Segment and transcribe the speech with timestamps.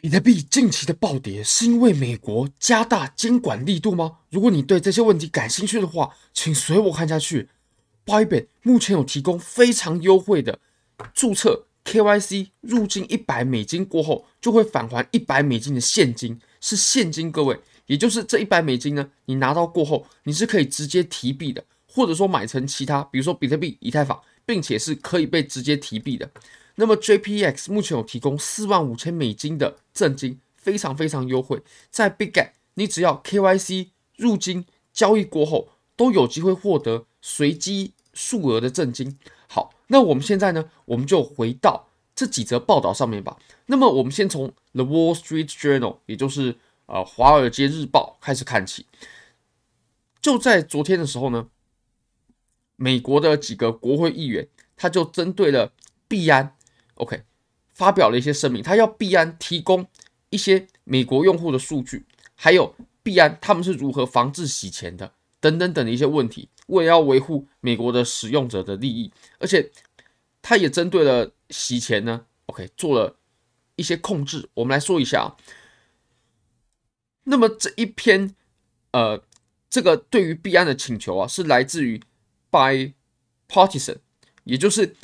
[0.00, 4.18] 比特币近期的暴跌是因为美国加大监管力度吗？
[4.30, 7.48] 如果你对这些问题感兴趣的话，请随我看下去。
[8.06, 10.60] Bybit 目前有提供非常优惠的
[11.12, 26.30] 注册 KYC 入境一百美金过后就会返还一百美金的现金，是现金，各位，也就是这一百美金呢，你拿到过后你是可以直接提币的，或者说买成其他，比如说比特币、以太坊，并且是可以被直接提币的。
[26.80, 31.60] 那么 JPX 目前有提供四万五千美金的赠金，非常非常优惠。
[31.90, 39.18] 在 Big Get，你只要 KYC 入金交易过后，都有机会获得随机数额的赠金。
[39.48, 43.36] 好，那我们现在呢，我们就回到这几则报道上面吧。
[43.66, 48.86] 那么我们先从 The Wall Street Journal，也就是呃华尔街日报开始看起。
[50.22, 51.48] 就在昨天的时候呢，
[52.76, 55.72] 美国的几个国会议员，他就针对了
[56.06, 56.54] 币安。
[56.98, 57.22] OK，
[57.72, 59.86] 发表了一些声明，他要币安提供
[60.30, 69.70] 一些美国用户的数据，还有币安他们是如何防治洗钱的，等等等的一些问题，为了要维护美国的使用者的利益，而且
[70.42, 73.16] 他也针对了洗钱呢，OK，做了
[73.76, 74.48] 一些控制。
[74.54, 75.36] 我们来说一下啊，
[77.24, 78.34] 那么这一篇
[78.90, 79.22] 呃，
[79.70, 82.02] 这个对于币安的请求啊，是来自于
[82.50, 82.94] By
[83.48, 83.98] Partisan，
[84.44, 84.96] 也就是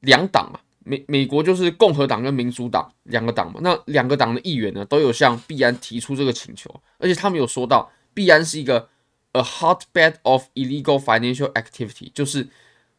[0.00, 0.65] 两党啊。
[0.88, 8.88] 美美国就是共和党跟民主党两个党嘛，那两个党的议员呢，都有向币安提出这个请求，而且他们有说到，币安是一个
[9.32, 12.48] a hotbed of illegal financial activity，就是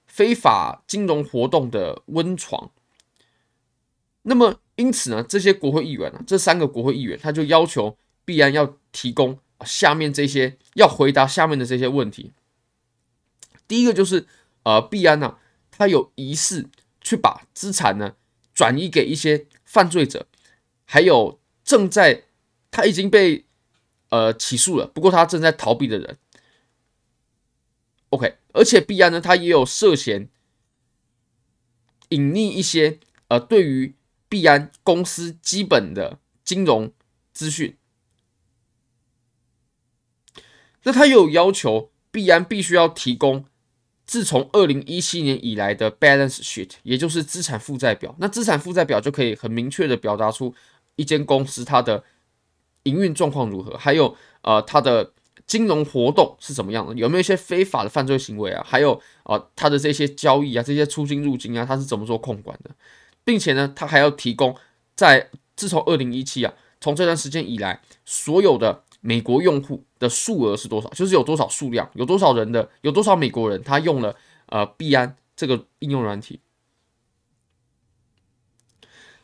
[0.05, 2.69] 非法金融活动的温床。
[4.23, 12.33] 那么因此呢，这些国会议员呢，这三个国会议员他就要求币安要提供下面这些，要回答下面的这些问题。
[13.65, 14.27] 第一个就是
[14.63, 15.38] 呃，币安呢，
[15.71, 16.67] 他有疑似。
[17.08, 18.16] 去把资产呢
[18.53, 20.27] 转移给一些犯罪者，
[20.83, 22.25] 还有正在
[22.69, 23.45] 他已经被
[24.09, 26.17] 呃起诉了，不过他正在逃避的人。
[28.09, 30.30] OK，而且币安呢，他也有涉嫌
[32.09, 32.99] 隐匿一些
[33.30, 33.95] 呃对于
[34.27, 36.92] 币安公司基本的金融
[37.32, 37.77] 资讯。
[40.83, 43.45] 那他有要求币安必须要提供。
[44.08, 50.56] 自从二零一七年以来的 balance sheet，也就是资产负债表，那资产负债表就可以很明确的表达出
[50.95, 52.02] 一间公司它的
[52.84, 55.12] 营运状况如何，还有呃它的
[55.45, 62.72] 金融活动是怎么样的，有没有一些非法的犯罪行为啊，还有呃它的这些交易啊，这些出金入金啊，它是怎么做控管的，
[63.26, 64.56] 并且呢，它还要提供
[64.95, 68.84] 在自从二零一七啊，从这段时间以来所有的。
[68.99, 70.89] 美国用户的数额是多少？
[70.89, 74.15] 就是有多少数量，有多少人的，有多少美国人他用了
[74.47, 76.41] 呃币安这个应用软体，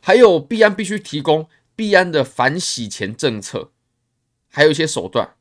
[0.00, 3.72] 还有币安必须提供币安的反洗钱政策，
[4.48, 5.34] 还有一些手段，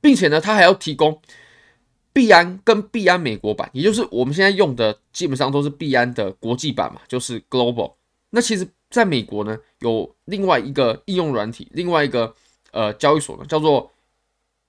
[0.00, 1.22] 并且呢，他还要提供
[2.12, 7.94] 币安跟币安美国版，也就是我们现在用的基本上都是币安的国际版嘛，就是 Global。
[8.30, 8.68] 那其实。
[8.94, 12.32] 在美国呢，有另外一个应用软体，另外一个
[12.70, 13.90] 呃交易所呢，叫做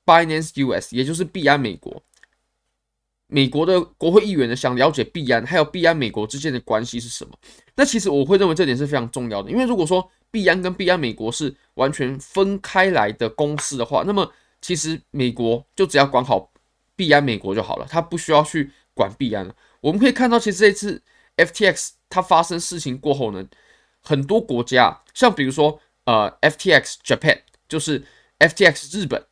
[0.03, 2.01] Binance US，也就是币安美国。
[3.27, 7.37] 美国的国会议员呢，想了解币安还有币安美国之间的关系是什么？
[7.75, 16.51] 那其实我会认为这点是非常重要的，因为如果说币安跟币安美国是完全分开来的公司的话，那么其实美国就只要管好
[16.95, 19.55] 币安美国就好了，它不需要去管币安了。
[19.81, 21.01] 我们可以看到，其实这次
[21.37, 23.45] FTX 它发生事情过后呢。
[24.05, 28.05] 很多国家，像比如说，呃，FTX Japan，就是
[28.38, 29.25] FTX 日本，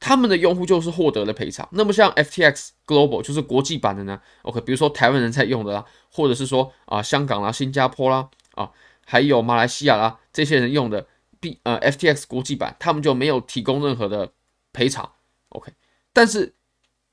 [0.00, 1.66] 他们的用户就是获得了赔偿。
[1.72, 8.70] 那么像 FTX Global，就是国际版的呢，OK，比如说台湾人在用的啦，或者是说啊、香港啦、新加坡啦，啊，
[9.06, 11.06] 还有马来西亚啦，这些人用的
[11.40, 14.32] B 呃 FTX 国际版，他们就没有提供任何的
[14.72, 15.08] 赔偿
[15.50, 15.72] ，OK。
[16.12, 16.52] 但是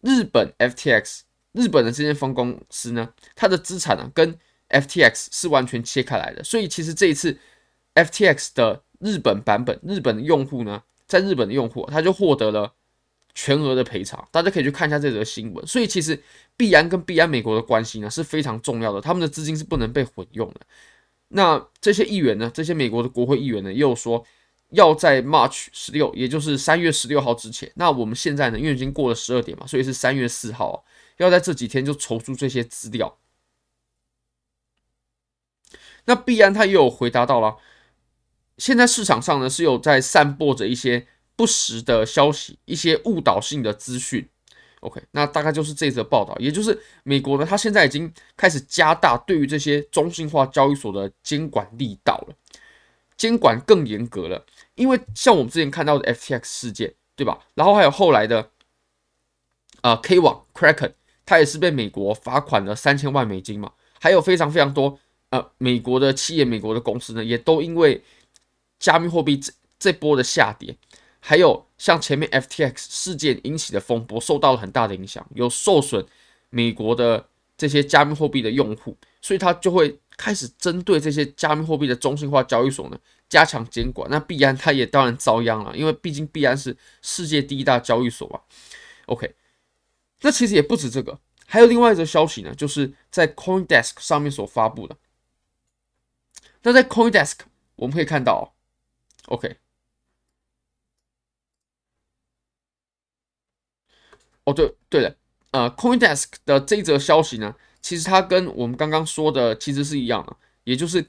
[0.01, 4.37] 日本 FTX 日本的这间分公司呢，它的资产呢跟
[4.69, 7.37] FTX 是完全切开来的，所以其实这一次
[7.93, 12.73] FTX 的日本版本，日本的用户呢，在日本的用户他就获得了
[13.33, 15.67] 全额的赔偿，大家可以去看一下这则新闻。
[15.67, 16.21] 所以其实
[16.57, 20.61] 币安跟币安美国的关系呢是非常重要的，他们的资金是不能被混用的。
[21.29, 24.25] 那这些议员呢，这些美国的国会议员呢，又说
[24.69, 27.71] 要在 March 十六，也就是三月十六号之前。
[27.75, 30.85] 那我们现在呢，因为已经过了十二点嘛，所以是三月四号，
[31.17, 33.17] 要在这几天就筹出这些资料。
[36.05, 37.57] 那币安他也有回答到了，
[38.57, 44.29] 现在市场上呢是有在散播着一些不实的消息，一些误导性的资讯。
[44.81, 52.35] OK，那大概就是这则报道，也就是美国呢，它现在已经开始加大对于这些中心化交易所的监管力道了。
[53.17, 57.39] 监管更严格了，因为像我们之前看到的 FTX 事件，对吧？
[57.55, 58.51] 然后还有后来的
[59.81, 60.93] 啊、K 网 Kraken，
[61.25, 63.71] 它也是被美国罚款了三千万美金嘛。
[64.01, 64.99] 还有非常非常多
[65.35, 68.03] 呃美国的企业、美国的公司呢，也都因为
[68.79, 70.75] 加密货币这这波的下跌，
[71.19, 76.05] 还有像前面 FTX 事件引起的风波，受到了很大的影响，有受损
[76.49, 77.27] 美国的
[77.57, 79.99] 这些加密货币的用户，所以它就会。
[80.17, 82.97] 开始针对这些加密货币的中心化交易所呢，
[83.27, 84.09] 加强监管。
[84.09, 88.39] 那币安它也当然遭殃了，因为毕竟币安是世界第一大交易所嘛。
[89.07, 89.35] OK，
[90.21, 94.95] 那其实也不止这个，还有另外一则消息呢，就是在 CoinDesk 上面所发布的。
[96.65, 97.41] 那在 CoinDesk
[97.75, 98.55] 我们可以看到
[99.27, 99.57] ，OK，
[104.45, 105.15] 哦对对了，
[105.51, 107.55] 呃，CoinDesk 的这一则消息呢。
[107.83, 111.07] 其实它跟我们刚刚说的其实是一样的，也就是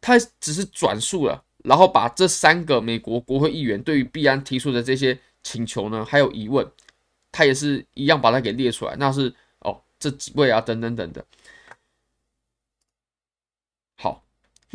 [0.00, 6.68] 它只是转述了，然后把这三个美国国会议员对于币安提出的这些请求呢，还有疑问，
[7.30, 8.96] 它也是一样把它给列出来。
[8.96, 11.24] 那是哦，这几位啊，等等等等。
[13.96, 14.24] 好，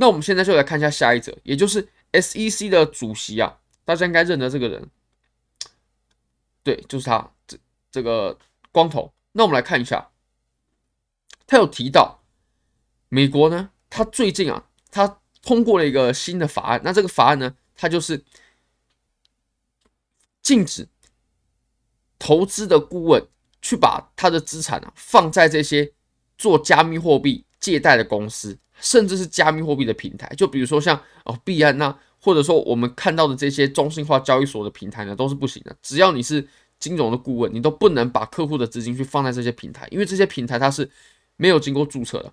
[0.02, 4.90] 那我们现在就来看一下下一则，也就是 SEC 的主席啊，大家应该认得这个人，
[6.64, 7.56] 对，就是他，这
[7.92, 8.36] 这个
[8.72, 9.14] 光头。
[9.34, 10.10] 那我们来看一下。
[11.46, 12.24] 他有提到，
[13.10, 16.82] 美国呢，他最近啊，他通过了一个新的法案。
[16.84, 18.24] 那这个法案呢，它就是
[20.42, 20.88] 禁止
[22.18, 23.28] 投资的顾问
[23.62, 25.94] 去把他的资产啊放在这些
[26.40, 30.28] 做加密货币借贷的公司，甚至是加密货币的平台。
[30.36, 35.74] 就比如说像哦币安呐，或者说我们看到的这些中心化交易所的平台呢，都是不行的。
[35.82, 36.46] 只要你是
[36.78, 40.92] 金融的顾问，你都不能把客户的资金去放在这些平台，因为这些平台它是。
[41.38, 42.32] 没有经过注册的，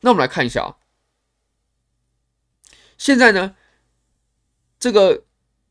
[0.00, 0.74] 那我们来看一下啊。
[2.98, 3.54] 现在呢，
[4.80, 5.22] 这个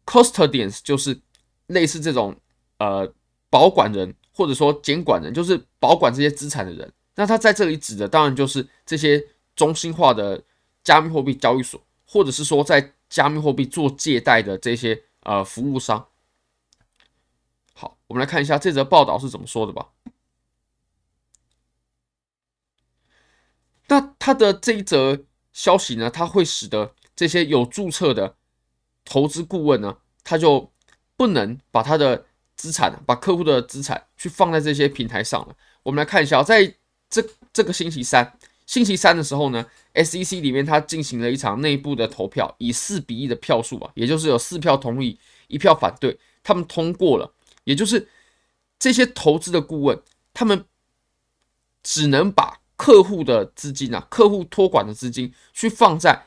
[0.05, 1.19] custodians 就是
[1.67, 2.39] 类似这种
[2.77, 3.11] 呃
[3.49, 6.89] 保管人或者说监管人，就是保管这些资产的人。
[7.15, 9.21] 那他在这里指的当然就是这些
[9.55, 10.43] 中心化的
[10.83, 16.07] 加密货币交易所，或者是说在加密货币做借贷的这些呃服务商。
[17.73, 19.89] 好，我们来看一下这则报道是怎么说的吧。
[23.87, 28.35] 那他的这一则消息呢，它会使得这些有注册的
[29.05, 30.71] 投资顾问呢，他就
[31.15, 35.55] 不能把他的资产，把客户的资产去放在这些平台上了。
[35.83, 36.75] 我们来看一下，在
[37.09, 45.17] 这这个星期三，星期三的时候呢，SEC 里面他进行了一场内部的投票，以四比一的票数啊，也就是有四票同意，
[45.47, 47.31] 一票反对，他们通过了，
[47.63, 48.07] 也就是
[48.79, 50.01] 这些投资的顾问，
[50.33, 50.65] 他们
[51.81, 52.59] 只能把。
[52.75, 56.25] 客户的资金啊，客户托管的资金去放在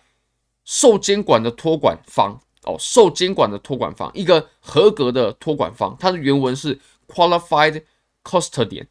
[0.64, 6.78] 受监管的托管方哦，受监管的托管方，一个合格的托管方，它的原文是
[7.08, 7.82] qualified
[8.22, 8.86] custodian。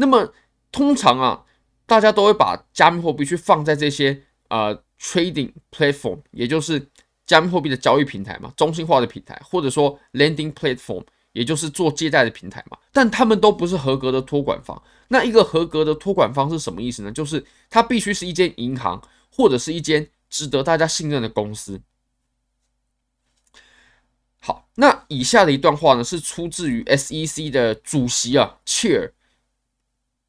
[0.00, 0.32] 那么
[0.72, 1.44] 通常啊，
[1.86, 6.88] 大家都会把加密货币去放在这些呃 trading platform，也就是
[7.26, 11.04] 加密货币的交易平台嘛，中心化的平台，或者说 lending platform。
[11.32, 14.82] 也就是做借贷的平台嘛，但他们都不是合格的托管方。
[15.06, 17.12] 那一个合格的托管方是什么意思呢？
[17.12, 19.00] 就是它必须是一间银行
[19.30, 21.80] 或者是一间值得大家信任的公司。
[24.40, 29.12] 好，那以下的一段话呢，是出自于 SEC 的主席啊，Chair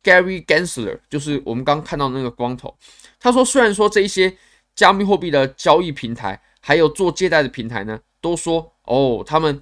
[0.04, 2.78] Gary Gensler，就是我们刚看到那个光头。
[3.20, 4.38] 他说，虽然说这一些
[4.76, 9.62] 加密货币的交易平台还有做借贷的平台呢，都说哦，他们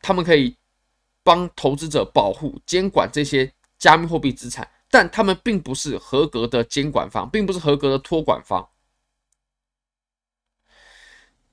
[0.00, 0.56] 他们可以。
[1.24, 8.70] 帮投资者保护、监管这些加密货币资产，但他们并不是合格的监管方，并不是合格的托管方。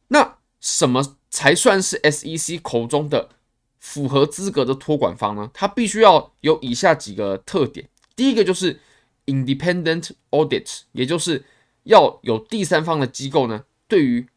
[0.08, 3.30] 那什么才算是 SEC 口中的
[3.78, 5.52] 符合资格的托管方呢？
[5.54, 7.88] 它必须要有以下几个特点：
[8.20, 8.82] 第一个就是
[9.28, 11.46] independent audit，也就是
[11.84, 14.28] 要有第三方的机构呢，对于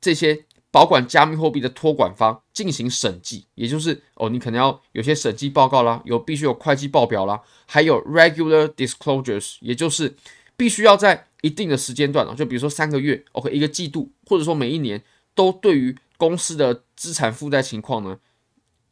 [0.00, 0.46] 这些。
[0.72, 10.14] 保管加密货币的托管方进行审计，也就是哦，你可能要有些审计报告啦，有必须有会计报表啦，还有 regular disclosures，也就是
[10.56, 15.02] 必须要在一定的时间段啊，就比如说三个月，OK，一个季度，或者说每一年，
[15.34, 18.20] 都对于公司的资产负债情况呢，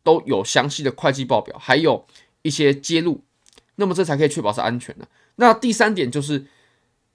[0.03, 2.05] 都有详细的会计报表，还有
[2.43, 3.23] 一些揭露，
[3.79, 5.09] 那么这才可以确保是安全的。
[5.37, 6.47] 那第三点就是。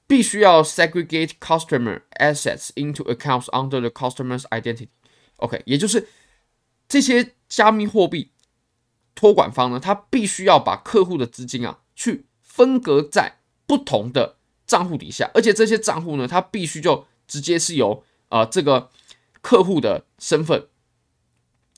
[0.05, 4.89] 必须要 segregate customer assets into accounts under the customer's identity。
[5.37, 6.09] OK，也就是
[6.89, 8.29] 这些加密货币
[9.15, 14.35] 托管方呢，他必须要把客户的资金啊，去分隔在不同的
[14.67, 18.89] 账户底下，而且这些账户呢，它必须就直接是由啊、呃、这个
[19.41, 20.67] 客户的身份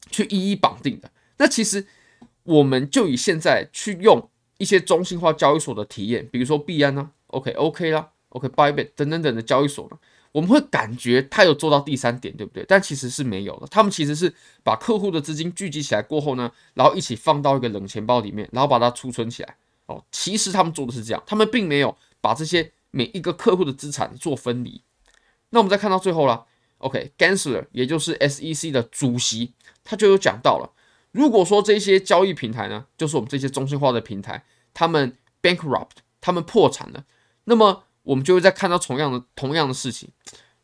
[0.09, 1.11] 去一一绑定的。
[1.37, 1.85] 那其实
[2.43, 9.97] 我们就以现在去用一些中心化交易所的体验，比如说币安呢，OK OK 啦，OK Bybit 等等等的交易所呢，
[10.31, 12.65] 我们会感觉它有做到第三点，对不对？
[12.67, 13.67] 但其实是没有的。
[13.67, 14.33] 他们其实是
[14.63, 19.55] 把客户的资金聚集起来过后呢，然后一起放到一个冷钱包里面，然后把它储存起来。
[19.87, 24.81] 哦，其实他们做的是这样，他们并没有把这些每一个客户的资产做分离。
[25.51, 26.43] 那我们再看到最后啦
[26.79, 30.71] ，OK，Gensler 也就是 SEC 的主席，他就有讲到了。
[31.15, 34.43] 如果说这些交易平台呢，就是我们这些中心化的平台，
[34.73, 37.05] 他们 bankrupt，他们破产了，
[37.45, 40.09] 那么我们就会再看到同样的同样的事情。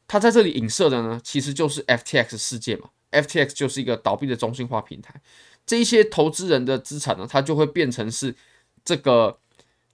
[0.10, 2.90] 他在这里影射的呢，其实就是 FTX 事件嘛。
[3.12, 5.22] FTX 就是一个倒闭的中心化平台，
[5.66, 8.36] 这一些投资人的资产呢，它就会变成是
[8.84, 9.40] 这个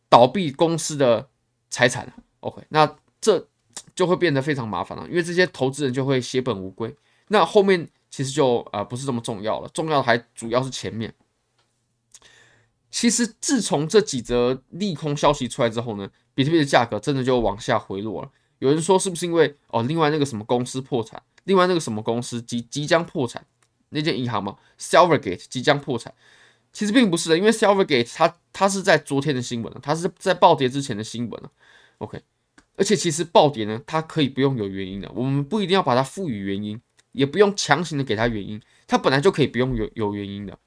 [0.10, 1.30] 倒闭公司的
[1.70, 2.12] 财产。
[2.40, 3.48] OK，那这
[3.94, 6.96] 就会变得非常麻烦了，因为这些投资人就会血本无归。
[7.28, 7.88] 那后面。
[8.10, 11.14] 其实就啊、呃、不是这么重要了，重要的还主要是前面。
[12.90, 18.32] 其实自从这几则利空消息出来之后呢，比特币的价格真的就往下回落了。
[18.60, 23.46] 有人说是不是因为哦，另外那个什么公司破产，另外那个什么公司即即将破产，
[23.90, 26.14] 那间银行嘛，Silvergate 即将破产。
[26.74, 31.52] 其实并不是的，因为 Silvergate 它它是在昨天的新闻了，它是在暴跌之前的新闻了。
[32.00, 32.22] OK，
[32.78, 36.82] 而且其实暴跌呢，它可以不用有原因的，我们不一定要把它赋予原因。
[37.18, 40.58] 也不用强行的给他原因，他本来就可以不用有有原因的，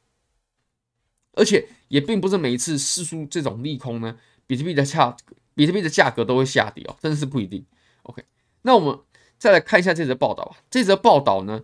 [1.35, 5.17] 而且也并不是每一次释出这种利空呢，比特币的价
[5.55, 7.65] 比特币的价格都会下跌哦，真的是不一定。
[8.03, 8.25] OK，
[8.63, 8.99] 那我们
[9.39, 10.57] 再来看一下这则报道吧。
[10.69, 11.63] 这则报道呢，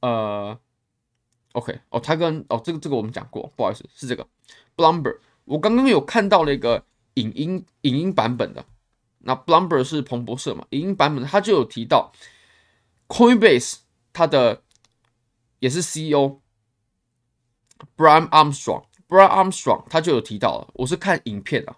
[0.00, 0.56] 呃
[1.54, 4.24] ，OK，哦，他跟哦这个这个我们讲过，不好意思，是这个
[4.76, 8.64] Bloomberg，我刚刚有看到了一个影音影音版本的，
[9.18, 12.12] 那 Bloomberg 是彭博社嘛，影音版本他就有提到
[13.08, 13.78] Coinbase。
[14.12, 14.62] 他的
[15.60, 16.40] 也是 CEO
[17.96, 21.76] Brian Armstrong，Brian Armstrong 他就有提到了，我是看影片啊，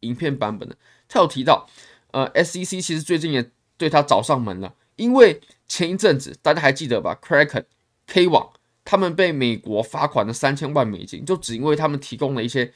[0.00, 0.76] 影片版本的，
[1.08, 1.66] 他有提到，
[2.10, 7.64] 呃，SEC 其实最近也对他找上门了，因为前一阵子大家还记得吧，Kraken
[8.06, 8.52] K 网
[8.84, 12.74] 他们被美国罚款了三千万美金，就只因为他们提供了一些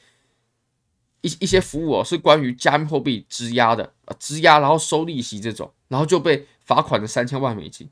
[1.21, 7.87] 一一些服务哦，是关于加密货币质押的啊，质押然后收利息这种，然后就被罚款了三千万美金，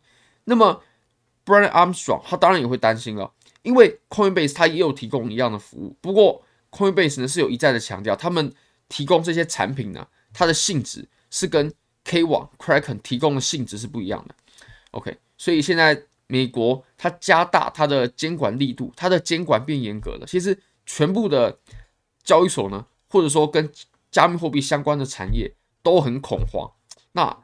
[0.46, 0.82] 那么。
[1.46, 3.32] Brian Armstrong，他当然也会担心了，
[3.62, 8.54] 因为 Coinbase 他也有提供一样的服务，不过 Coinbase 呢是有一再的强调，他们
[8.90, 11.74] 提供这些产品呢，它的性质是跟
[12.04, 14.36] K 网 Kraken 提供的性质是不一样的。
[14.92, 20.26] OK，所以现在美国它加大它的监管力度，它的监管变严格了。
[20.28, 21.60] 其实全部的
[22.24, 23.72] 交易所呢，或者说跟
[24.12, 26.72] 加密货币相关的产业都很恐慌。
[27.14, 27.38] 那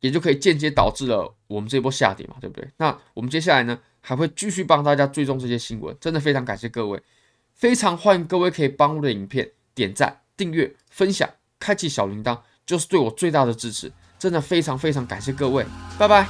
[0.00, 2.68] 也就可以间接导致了我们这波下跌嘛，对不对？
[2.78, 7.00] 那我们接下来呢，还会继续帮大家追踪这些新闻，真的非常感谢各位，
[7.54, 11.28] 非常欢迎各位可以帮我的影片点赞、订阅、分享、
[11.58, 15.64] 开启小铃铛，就是对我最大的支持，真的非常非常感谢各位，
[15.98, 16.26] 拜拜。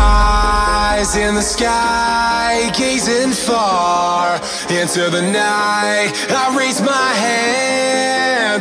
[0.00, 4.38] Eyes in the sky, gazing far
[4.68, 6.12] into the night.
[6.28, 7.47] I raise my hand